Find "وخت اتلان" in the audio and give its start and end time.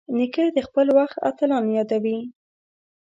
0.97-1.65